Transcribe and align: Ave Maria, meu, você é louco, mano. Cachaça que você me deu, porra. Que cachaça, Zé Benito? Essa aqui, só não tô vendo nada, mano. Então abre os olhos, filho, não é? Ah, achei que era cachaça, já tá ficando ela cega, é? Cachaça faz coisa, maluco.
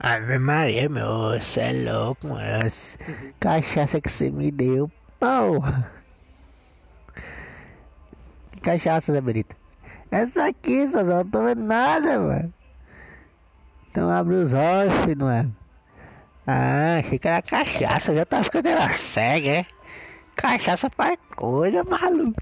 Ave 0.00 0.38
Maria, 0.38 0.88
meu, 0.88 1.40
você 1.40 1.60
é 1.60 1.72
louco, 1.72 2.28
mano. 2.28 2.70
Cachaça 3.40 4.00
que 4.00 4.08
você 4.08 4.30
me 4.30 4.50
deu, 4.50 4.88
porra. 5.18 5.90
Que 8.52 8.60
cachaça, 8.60 9.12
Zé 9.12 9.20
Benito? 9.20 9.56
Essa 10.10 10.46
aqui, 10.46 10.88
só 10.90 11.02
não 11.02 11.24
tô 11.24 11.42
vendo 11.42 11.64
nada, 11.64 12.18
mano. 12.20 12.54
Então 13.90 14.08
abre 14.08 14.36
os 14.36 14.52
olhos, 14.52 14.94
filho, 15.04 15.18
não 15.18 15.30
é? 15.30 15.46
Ah, 16.46 16.98
achei 17.00 17.18
que 17.18 17.26
era 17.26 17.42
cachaça, 17.42 18.14
já 18.14 18.24
tá 18.24 18.42
ficando 18.42 18.68
ela 18.68 18.88
cega, 18.94 19.48
é? 19.50 19.66
Cachaça 20.36 20.88
faz 20.96 21.18
coisa, 21.34 21.82
maluco. 21.82 22.40